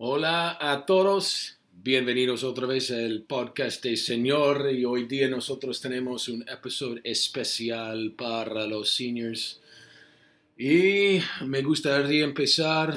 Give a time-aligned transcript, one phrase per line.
[0.00, 6.28] Hola a todos, bienvenidos otra vez al podcast de Señor y hoy día nosotros tenemos
[6.28, 9.60] un episodio especial para los seniors
[10.56, 12.94] y me gustaría empezar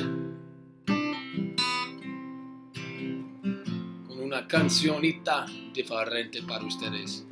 [4.06, 7.26] con una cancionita diferente para ustedes.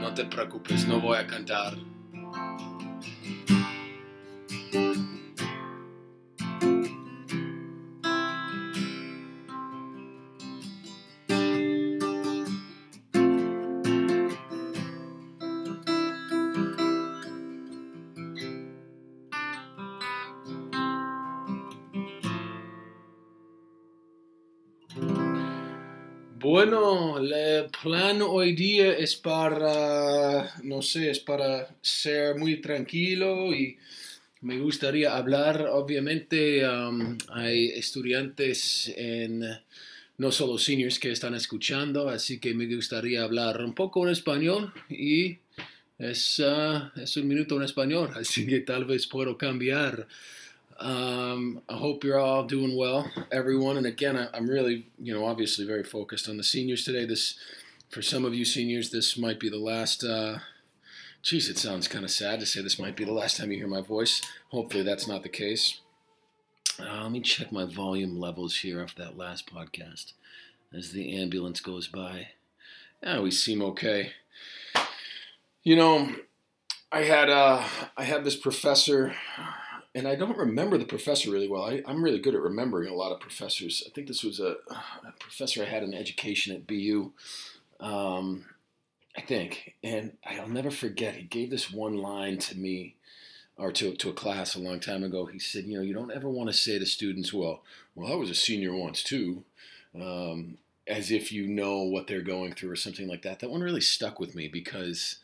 [0.00, 1.76] No te preocupes, no voy a cantar.
[26.56, 33.76] Bueno, el plan hoy día es para, no sé, es para ser muy tranquilo y
[34.40, 39.42] me gustaría hablar, obviamente um, hay estudiantes en,
[40.18, 44.72] no solo seniors que están escuchando, así que me gustaría hablar un poco en español
[44.88, 45.38] y
[45.98, 50.06] es, uh, es un minuto en español, así que tal vez puedo cambiar.
[50.80, 53.76] Um, I hope you're all doing well, everyone.
[53.76, 57.04] And again, I, am really, you know, obviously very focused on the seniors today.
[57.04, 57.38] This,
[57.88, 60.02] for some of you seniors, this might be the last.
[60.02, 60.38] Uh,
[61.22, 63.58] geez, it sounds kind of sad to say this might be the last time you
[63.58, 64.20] hear my voice.
[64.48, 65.80] Hopefully, that's not the case.
[66.78, 70.12] Uh, let me check my volume levels here after that last podcast
[70.76, 72.28] as the ambulance goes by.
[73.00, 74.12] Yeah, we seem okay.
[75.62, 76.16] You know,
[76.90, 77.64] I had uh,
[77.96, 79.14] I had this professor
[79.94, 81.64] and I don't remember the professor really well.
[81.64, 83.82] I, am really good at remembering a lot of professors.
[83.86, 87.12] I think this was a, a professor I had in education at BU,
[87.78, 88.44] um,
[89.16, 91.14] I think, and I'll never forget.
[91.14, 92.96] He gave this one line to me,
[93.56, 95.26] or to to a class a long time ago.
[95.26, 97.62] He said, "You know, you don't ever want to say to students, well,
[97.94, 99.44] well, I was a senior once too."
[99.94, 103.40] Um, as if you know what they're going through or something like that.
[103.40, 105.16] That one really stuck with me because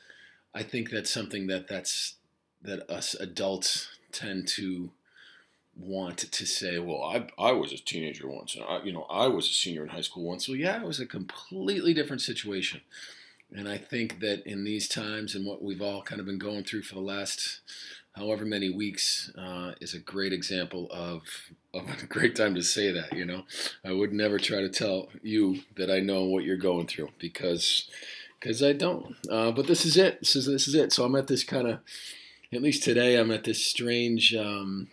[0.55, 2.15] I think that's something that that's
[2.63, 4.91] that us adults tend to
[5.77, 9.29] want to say, well, I, I was a teenager once, and I, you know, I
[9.29, 10.47] was a senior in high school once.
[10.47, 12.83] So yeah, it was a completely different situation.
[13.53, 16.65] And I think that in these times and what we've all kind of been going
[16.65, 17.61] through for the last
[18.15, 21.23] however many weeks uh, is a great example of,
[21.75, 23.13] of a great time to say that.
[23.13, 23.45] You know,
[23.85, 27.89] I would never try to tell you that I know what you're going through because
[28.39, 29.17] because I don't.
[29.31, 30.21] Uh, but this is it.
[30.21, 30.93] This is this is it.
[30.93, 31.81] So I'm at this kind of
[32.53, 34.89] at least today, I'm at this strange um,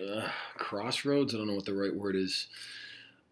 [0.00, 1.34] uh, crossroads.
[1.34, 2.46] I don't know what the right word is.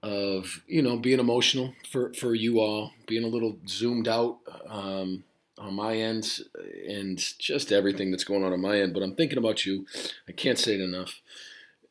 [0.03, 5.25] Of you know being emotional for for you all, being a little zoomed out um,
[5.59, 6.41] on my end,
[6.89, 8.95] and just everything that's going on on my end.
[8.95, 9.85] But I'm thinking about you.
[10.27, 11.21] I can't say it enough.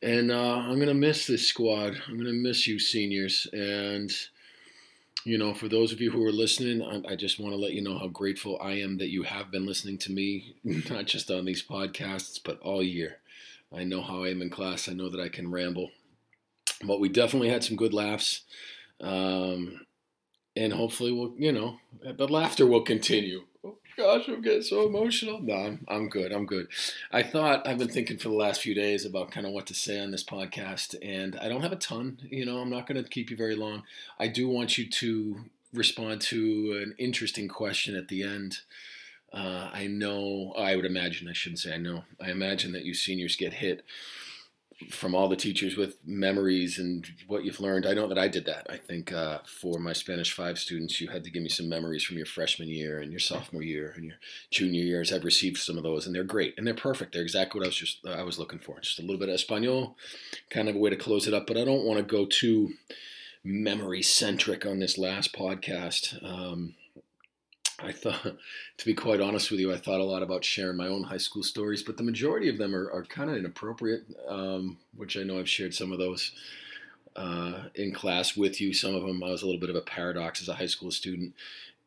[0.02, 2.02] And uh, I'm gonna miss this squad.
[2.08, 4.10] I'm gonna miss you, seniors, and
[5.24, 7.72] you know, for those of you who are listening, I, I just want to let
[7.72, 11.30] you know how grateful I am that you have been listening to me, not just
[11.30, 13.18] on these podcasts, but all year.
[13.72, 14.88] I know how I am in class.
[14.88, 15.90] I know that I can ramble,
[16.84, 18.42] but we definitely had some good laughs.
[19.00, 19.86] Um,
[20.56, 23.42] and hopefully we'll, you know, the laughter will continue
[23.96, 25.40] gosh, I'm getting so emotional.
[25.40, 26.32] No, I'm, I'm good.
[26.32, 26.68] I'm good.
[27.12, 29.74] I thought I've been thinking for the last few days about kind of what to
[29.74, 32.18] say on this podcast, and I don't have a ton.
[32.30, 33.82] You know, I'm not going to keep you very long.
[34.18, 35.36] I do want you to
[35.72, 38.58] respond to an interesting question at the end.
[39.32, 42.94] Uh, I know, I would imagine, I shouldn't say I know, I imagine that you
[42.94, 43.84] seniors get hit
[44.88, 47.86] from all the teachers with memories and what you've learned.
[47.86, 48.66] I know that I did that.
[48.70, 52.02] I think uh, for my Spanish 5 students, you had to give me some memories
[52.02, 54.16] from your freshman year and your sophomore year and your
[54.50, 55.12] junior years.
[55.12, 57.12] I've received some of those, and they're great and they're perfect.
[57.12, 58.80] They're exactly what I was just I was looking for.
[58.80, 59.96] Just a little bit of Espanol,
[60.48, 61.46] kind of a way to close it up.
[61.46, 62.70] But I don't want to go too
[63.44, 66.22] memory centric on this last podcast.
[66.24, 66.74] Um,
[67.82, 68.22] I thought,
[68.78, 71.18] to be quite honest with you, I thought a lot about sharing my own high
[71.18, 75.22] school stories, but the majority of them are, are kind of inappropriate, um, which I
[75.22, 76.32] know I've shared some of those
[77.16, 78.72] uh, in class with you.
[78.72, 80.90] Some of them I was a little bit of a paradox as a high school
[80.90, 81.34] student.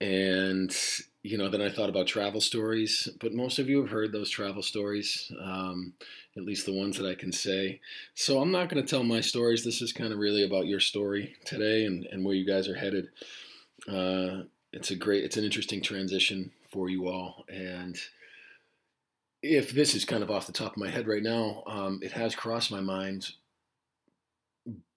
[0.01, 0.75] And,
[1.21, 4.29] you know, then I thought about travel stories, but most of you have heard those
[4.29, 5.93] travel stories, um,
[6.35, 7.79] at least the ones that I can say.
[8.13, 9.63] So I'm not going to tell my stories.
[9.63, 12.75] This is kind of really about your story today and, and where you guys are
[12.75, 13.07] headed.
[13.87, 17.45] Uh, it's a great, it's an interesting transition for you all.
[17.47, 17.97] And
[19.41, 22.13] if this is kind of off the top of my head right now, um, it
[22.13, 23.29] has crossed my mind.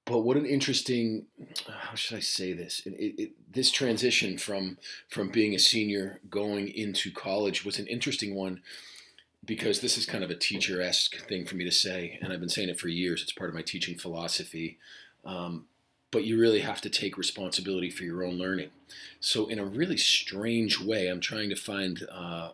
[0.06, 1.26] But what an interesting,
[1.69, 2.81] how should I say this?
[2.87, 4.78] It, it, it, this transition from
[5.11, 8.62] from being a senior going into college was an interesting one
[9.44, 12.40] because this is kind of a teacher esque thing for me to say, and I've
[12.40, 13.20] been saying it for years.
[13.22, 14.79] It's part of my teaching philosophy.
[15.25, 15.67] Um,
[16.17, 18.71] but you really have to take responsibility for your own learning.
[19.21, 22.53] So, in a really strange way, I'm trying to find, uh,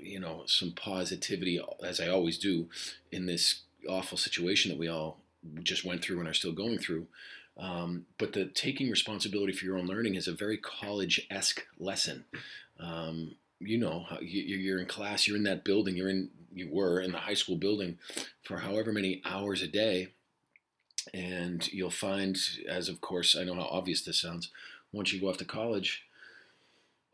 [0.00, 2.70] you know, some positivity, as I always do,
[3.12, 5.18] in this awful situation that we all
[5.62, 7.06] just went through and are still going through.
[7.58, 12.24] Um, but the taking responsibility for your own learning is a very college esque lesson.
[12.80, 17.12] Um, you know, you're in class, you're in that building, you're in, you were in
[17.12, 17.98] the high school building
[18.42, 20.14] for however many hours a day.
[21.14, 22.36] And you'll find,
[22.68, 24.50] as of course, I know how obvious this sounds,
[24.92, 26.04] once you go off to college,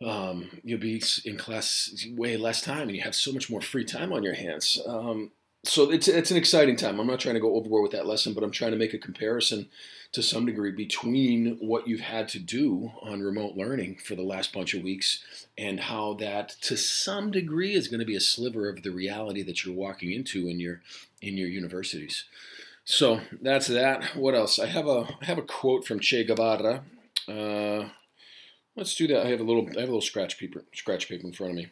[0.04, 3.84] um, you'll be in class way less time and you have so much more free
[3.84, 4.80] time on your hands.
[4.86, 5.30] Um,
[5.64, 6.98] so it's, it's an exciting time.
[6.98, 8.98] I'm not trying to go overboard with that lesson, but I'm trying to make a
[8.98, 9.68] comparison
[10.10, 14.52] to some degree between what you've had to do on remote learning for the last
[14.52, 15.22] bunch of weeks
[15.56, 19.42] and how that to some degree is going to be a sliver of the reality
[19.42, 20.82] that you're walking into in your
[21.20, 22.24] in your universities.
[22.84, 24.16] So that's that.
[24.16, 24.58] What else?
[24.58, 26.82] I have a I have a quote from Che Guevara.
[27.28, 27.88] Uh,
[28.76, 29.24] let's do that.
[29.24, 31.56] I have a little I have a little scratch paper scratch paper in front of
[31.56, 31.68] me.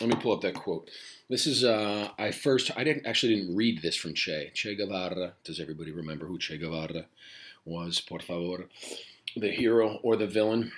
[0.00, 0.90] Let me pull up that quote.
[1.28, 5.34] This is uh, I first I didn't actually didn't read this from Che Che Guevara.
[5.44, 7.06] Does everybody remember who Che Guevara
[7.66, 8.00] was?
[8.00, 8.66] Por favor,
[9.36, 10.72] the hero or the villain.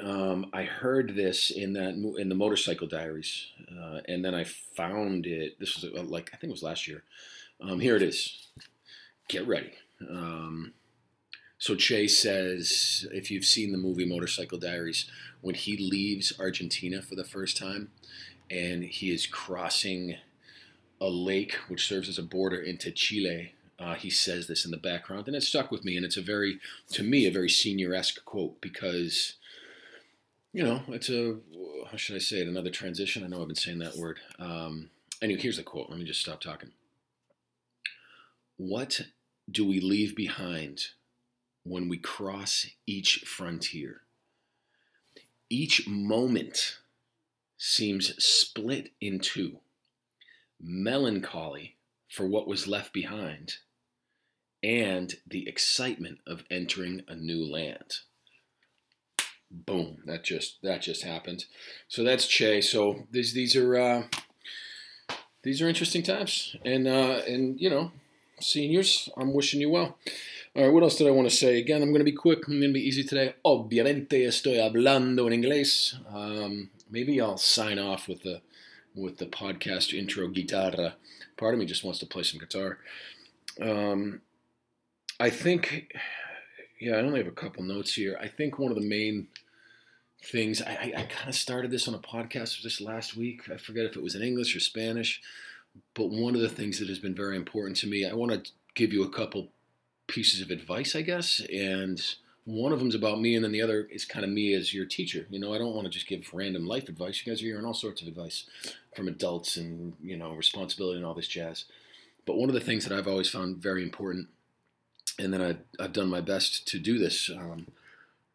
[0.00, 5.26] Um, I heard this in that in the Motorcycle Diaries, uh, and then I found
[5.26, 5.58] it.
[5.58, 7.02] This was uh, like I think it was last year.
[7.62, 8.48] Um, here it is.
[9.28, 9.72] Get ready.
[10.00, 10.72] Um,
[11.58, 15.08] so Che says, if you've seen the movie Motorcycle Diaries,
[15.42, 17.90] when he leaves Argentina for the first time,
[18.50, 20.16] and he is crossing
[21.00, 23.54] a lake which serves as a border into Chile.
[23.78, 25.96] Uh, he says this in the background, and it stuck with me.
[25.96, 26.60] And it's a very,
[26.90, 29.34] to me, a very senior esque quote because,
[30.52, 31.38] you know, it's a,
[31.90, 33.24] how should I say it, another transition?
[33.24, 34.20] I know I've been saying that word.
[34.38, 35.90] Um, anyway, here's the quote.
[35.90, 36.70] Let me just stop talking.
[38.56, 39.02] What
[39.50, 40.86] do we leave behind
[41.64, 44.02] when we cross each frontier?
[45.48, 46.78] Each moment
[47.58, 49.58] seems split in two.
[50.60, 51.76] Melancholy
[52.08, 53.56] for what was left behind
[54.62, 57.98] and the excitement of entering a new land.
[59.50, 61.44] Boom that just that just happened.
[61.88, 62.60] So that's che.
[62.60, 64.02] So these these are uh,
[65.42, 66.56] these are interesting times.
[66.64, 67.92] And uh, and you know
[68.42, 69.96] seniors i'm wishing you well
[70.54, 72.46] all right what else did i want to say again i'm going to be quick
[72.46, 77.78] i'm going to be easy today obviamente estoy hablando en inglés um, maybe I'll sign
[77.78, 78.42] off with the
[78.94, 80.94] with the podcast intro guitarra.
[81.36, 82.78] Part of me just wants to play some guitar.
[83.60, 84.20] Um,
[85.18, 85.94] I think,
[86.78, 88.18] yeah, I only have a couple notes here.
[88.20, 89.28] I think one of the main
[90.24, 93.50] things I, I, I kind of started this on a podcast just last week.
[93.50, 95.20] I forget if it was in English or Spanish,
[95.94, 98.06] but one of the things that has been very important to me.
[98.06, 99.48] I want to give you a couple
[100.06, 102.00] pieces of advice, I guess, and
[102.44, 104.84] one of them's about me, and then the other is kind of me as your
[104.84, 105.26] teacher.
[105.30, 107.22] You know, I don't want to just give random life advice.
[107.24, 108.44] You guys are hearing all sorts of advice
[108.96, 111.66] from adults and, you know, responsibility and all this jazz.
[112.26, 114.28] But one of the things that I've always found very important,
[115.18, 117.68] and then I, I've done my best to do this, um,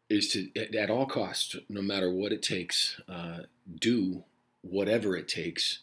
[0.08, 3.40] is to, at, at, all costs, no matter what it takes, uh,
[3.78, 4.24] do
[4.62, 5.80] whatever it takes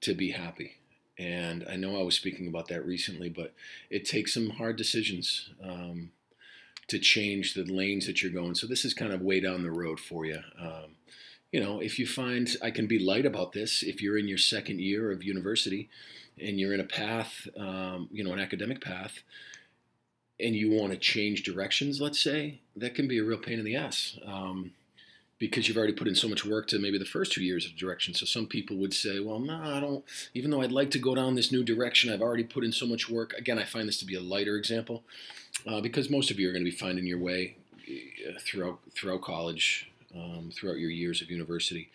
[0.00, 0.76] to be happy.
[1.18, 3.54] And I know I was speaking about that recently, but
[3.90, 5.50] it takes some hard decisions.
[5.62, 6.10] Um,
[6.88, 8.54] to change the lanes that you're going.
[8.54, 10.40] So this is kind of way down the road for you.
[10.58, 10.96] Um,
[11.52, 14.38] you know, if you find I can be light about this, if you're in your
[14.38, 15.88] second year of university
[16.40, 19.22] and you're in a path, um, you know, an academic path,
[20.40, 23.64] and you want to change directions, let's say, that can be a real pain in
[23.64, 24.18] the ass.
[24.24, 24.72] Um,
[25.38, 27.76] because you've already put in so much work to maybe the first two years of
[27.76, 28.12] direction.
[28.12, 30.04] So some people would say, well, no, I don't,
[30.34, 32.86] even though I'd like to go down this new direction, I've already put in so
[32.86, 33.34] much work.
[33.34, 35.04] Again, I find this to be a lighter example
[35.66, 37.56] uh, because most of you are going to be finding your way
[37.88, 41.90] uh, throughout, throughout college, um, throughout your years of university.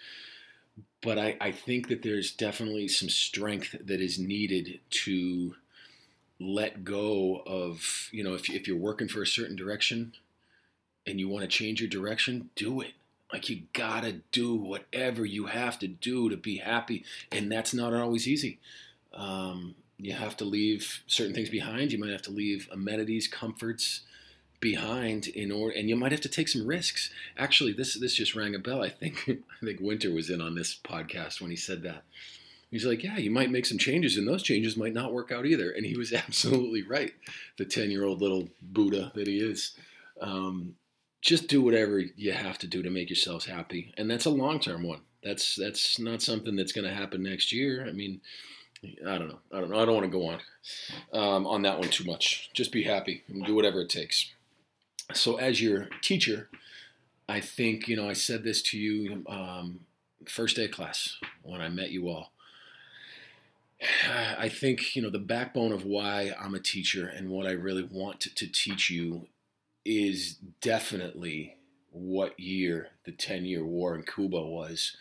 [1.01, 5.55] But I, I think that there's definitely some strength that is needed to
[6.39, 10.13] let go of, you know, if, if you're working for a certain direction
[11.05, 12.93] and you want to change your direction, do it
[13.33, 17.91] like you gotta do whatever you have to do to be happy, and that's not
[17.91, 18.59] always easy.
[19.11, 21.91] Um, you have to leave certain things behind.
[21.91, 24.01] You might have to leave amenities, comforts
[24.59, 27.09] behind in order, and you might have to take some risks.
[27.35, 28.83] Actually, this this just rang a bell.
[28.83, 32.03] I think I think Winter was in on this podcast when he said that.
[32.69, 35.47] He's like, yeah, you might make some changes, and those changes might not work out
[35.47, 35.71] either.
[35.71, 37.13] And he was absolutely right.
[37.57, 39.75] The ten year old little Buddha that he is.
[40.21, 40.75] Um,
[41.23, 43.93] just do whatever you have to do to make yourselves happy.
[43.97, 44.99] And that's a long term one.
[45.23, 47.85] That's that's not something that's going to happen next year.
[47.87, 48.19] I mean,
[49.07, 49.39] I don't know.
[49.51, 49.81] I don't know.
[49.81, 50.39] I don't want to go on
[51.13, 52.51] um, on that one too much.
[52.53, 54.31] Just be happy and do whatever it takes.
[55.13, 56.49] So, as your teacher,
[57.29, 59.79] I think you know I said this to you um,
[60.27, 62.33] first day of class when I met you all.
[64.37, 67.87] I think you know the backbone of why I'm a teacher and what I really
[67.89, 69.27] want to, to teach you
[69.85, 71.57] is definitely
[71.91, 74.95] what year the 10 year war in Cuba was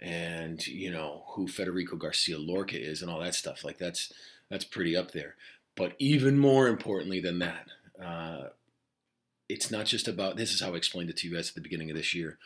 [0.00, 3.64] and you know who Federico Garcia Lorca is and all that stuff.
[3.64, 4.12] Like that's
[4.50, 5.36] that's pretty up there.
[5.74, 7.68] But even more importantly than that
[8.02, 8.48] uh,
[9.48, 11.60] it's not just about this is how I explained it to you guys at the
[11.60, 12.38] beginning of this year.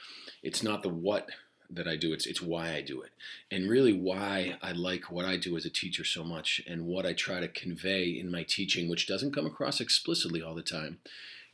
[0.42, 1.30] It's not the what
[1.72, 3.10] that I do it's it's why I do it.
[3.50, 7.06] And really why I like what I do as a teacher so much and what
[7.06, 10.98] I try to convey in my teaching which doesn't come across explicitly all the time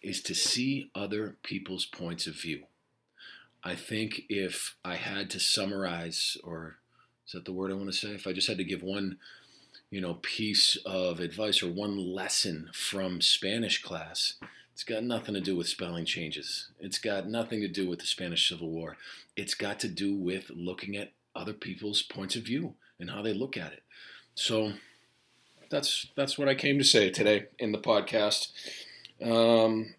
[0.06, 2.62] is to see other people's points of view.
[3.64, 6.76] I think if I had to summarize, or
[7.26, 8.10] is that the word I want to say?
[8.10, 9.18] If I just had to give one,
[9.90, 14.34] you know, piece of advice or one lesson from Spanish class,
[14.72, 16.68] it's got nothing to do with spelling changes.
[16.78, 18.96] It's got nothing to do with the Spanish Civil War.
[19.34, 23.32] It's got to do with looking at other people's points of view and how they
[23.32, 23.82] look at it.
[24.36, 24.74] So
[25.68, 28.52] that's that's what I came to say today in the podcast.
[29.22, 29.94] Um,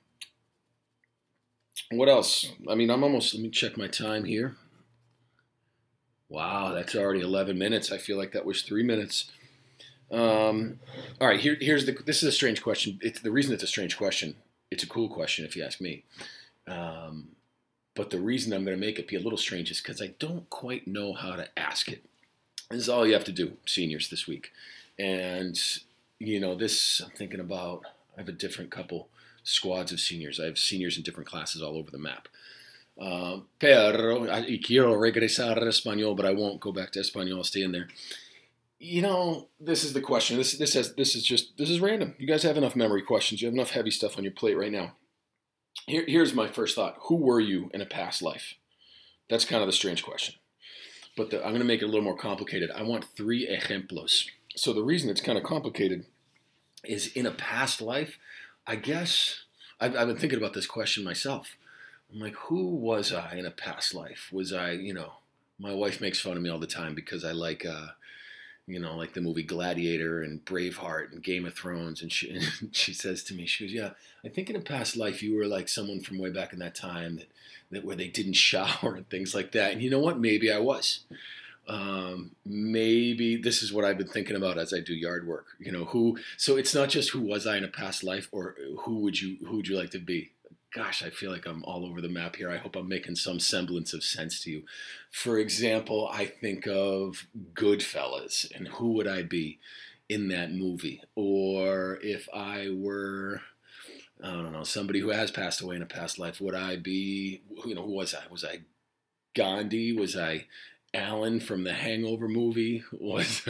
[1.92, 2.52] what else?
[2.70, 3.34] I mean, I'm almost.
[3.34, 4.56] Let me check my time here.
[6.30, 7.92] Wow, that's already 11 minutes.
[7.92, 9.32] I feel like that was three minutes.
[10.12, 10.80] Um,
[11.22, 11.94] all right, here, here's the.
[12.06, 13.00] This is a strange question.
[13.02, 14.36] It's the reason it's a strange question.
[14.70, 16.04] It's a cool question, if you ask me.
[16.68, 17.30] Um,
[17.96, 20.14] but the reason I'm going to make it be a little strange is because I
[20.20, 22.04] don't quite know how to ask it.
[22.70, 24.52] This is all you have to do, seniors, this week.
[25.00, 25.58] And
[26.20, 27.84] you know, this I'm thinking about
[28.18, 29.10] I have a different couple
[29.44, 30.40] squads of seniors.
[30.40, 32.28] I have seniors in different classes all over the map.
[33.00, 34.26] Uh, pero,
[34.64, 37.38] quiero regresar a español, but I won't go back to español.
[37.38, 37.88] I'll Stay in there.
[38.80, 40.38] You know, this is the question.
[40.38, 42.16] This this has this is just this is random.
[42.18, 43.42] You guys have enough memory questions.
[43.42, 44.94] You have enough heavy stuff on your plate right now.
[45.88, 46.98] Here, here's my first thought.
[47.04, 48.56] Who were you in a past life?
[49.30, 50.36] That's kind of the strange question.
[51.16, 52.70] But the, I'm going to make it a little more complicated.
[52.72, 54.28] I want three ejemplos.
[54.56, 56.06] So the reason it's kind of complicated
[56.84, 58.18] is in a past life,
[58.66, 59.44] I guess
[59.80, 61.56] I've, I've been thinking about this question myself.
[62.14, 64.30] I'm like, who was I in a past life?
[64.32, 65.14] Was I, you know,
[65.60, 67.88] my wife makes fun of me all the time because I like, uh,
[68.66, 72.02] you know, like the movie Gladiator and Braveheart and Game of Thrones.
[72.02, 72.30] And she,
[72.62, 73.92] and she says to me, she goes, yeah,
[74.26, 76.76] I think in a past life you were like someone from way back in that
[76.76, 77.30] time that,
[77.72, 79.72] that where they didn't shower and things like that.
[79.72, 80.20] And you know what?
[80.20, 81.02] Maybe I was
[81.68, 85.48] um, maybe this is what I've been thinking about as I do yard work.
[85.60, 86.18] You know, who?
[86.38, 89.38] So it's not just who was I in a past life, or who would you
[89.46, 90.32] who would you like to be?
[90.74, 92.52] Gosh, I feel like I'm all over the map here.
[92.52, 94.64] I hope I'm making some semblance of sense to you.
[95.12, 99.60] For example, I think of Goodfellas, and who would I be
[100.10, 101.02] in that movie?
[101.16, 103.42] Or if I were,
[104.24, 107.42] I don't know, somebody who has passed away in a past life, would I be?
[107.66, 108.24] You know, who was I?
[108.30, 108.60] Was I
[109.36, 109.94] Gandhi?
[109.94, 110.46] Was I
[110.98, 113.44] Alan from the Hangover movie was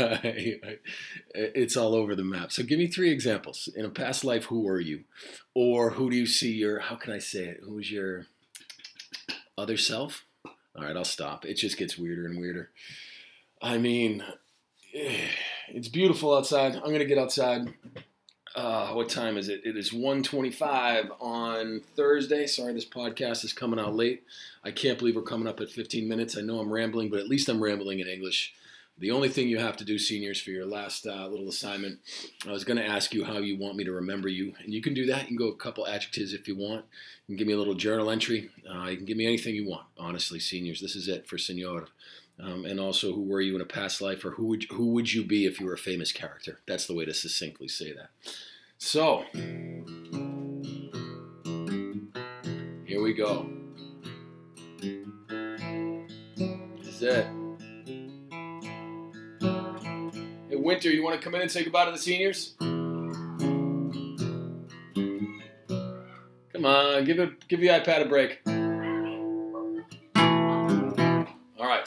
[1.34, 2.51] it's all over the map.
[2.51, 3.70] So give me three examples.
[3.75, 5.06] In a past life, who were you?
[5.56, 7.62] Or who do you see your how can I say it?
[7.63, 8.27] Who's your
[9.58, 10.25] other self?
[10.46, 11.46] All right, I'll stop.
[11.46, 12.70] It just gets weirder and weirder.
[13.62, 14.24] I mean,
[14.94, 16.75] it's beautiful outside.
[16.75, 17.74] I'm to get outside
[18.56, 19.62] uh, what time is it?
[19.66, 22.48] It is 1.25 on Thursday.
[22.48, 24.24] Sorry, this podcast is coming out late.
[24.63, 26.38] I can't believe we're coming up at 15 minutes.
[26.38, 28.54] I know I'm rambling, but at least I'm rambling in English.
[29.00, 32.00] The only thing you have to do, seniors, for your last uh, little assignment,
[32.48, 34.54] I was going to ask you how you want me to remember you.
[34.63, 35.22] And you can do that.
[35.22, 36.84] You can go a couple adjectives if you want.
[37.27, 38.50] You can give me a little journal entry.
[38.68, 40.82] Uh, you can give me anything you want, honestly, seniors.
[40.82, 41.89] This is it for Senor.
[42.39, 45.12] Um, and also, who were you in a past life, or who would who would
[45.12, 46.60] you be if you were a famous character?
[46.67, 48.10] That's the way to succinctly say that.
[48.77, 49.25] So,
[52.86, 53.50] here we go.
[56.77, 57.27] This is it.
[60.50, 62.53] Hey, Winter, you want to come in and say goodbye to the seniors?
[66.53, 68.41] Come on, give it, give the iPad a break.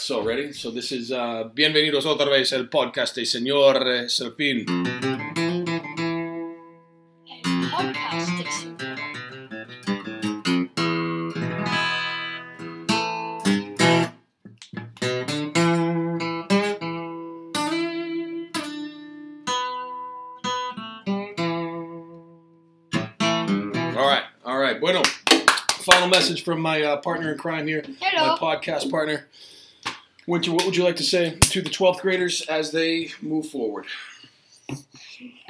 [0.01, 0.53] So ready?
[0.53, 4.65] So this is uh, Bienvenidos otra vez el podcast de Señor Serafín.
[26.11, 28.37] message from my uh, partner in crime here, Hello.
[28.37, 29.29] my podcast partner.
[30.31, 33.87] What, what would you like to say to the 12th graders as they move forward?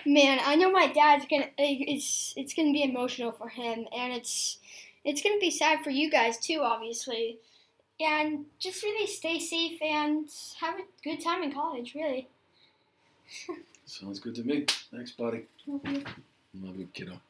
[0.06, 1.48] Man, I know my dad's gonna.
[1.58, 4.56] It's it's gonna be emotional for him, and it's
[5.04, 7.36] it's gonna be sad for you guys too, obviously.
[8.00, 10.26] And just really stay safe and
[10.62, 12.28] have a good time in college, really.
[13.84, 14.64] Sounds good to me.
[14.90, 15.44] Thanks, buddy.
[15.66, 16.04] Love you.
[16.54, 17.20] Love you, kiddo.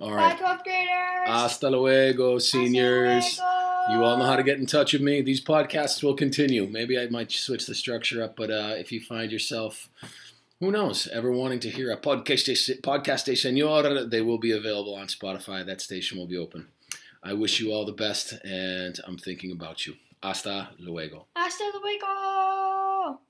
[0.00, 0.36] All right.
[0.36, 1.28] Bye, 12th graders.
[1.28, 3.38] Hasta luego, seniors.
[3.38, 3.57] Hasta
[3.90, 5.22] You all know how to get in touch with me.
[5.22, 6.66] These podcasts will continue.
[6.66, 9.88] Maybe I might switch the structure up, but uh, if you find yourself,
[10.60, 14.52] who knows, ever wanting to hear a podcast de, podcast de Senor, they will be
[14.52, 15.64] available on Spotify.
[15.64, 16.68] That station will be open.
[17.22, 19.94] I wish you all the best, and I'm thinking about you.
[20.22, 21.26] Hasta luego.
[21.34, 23.20] Hasta luego.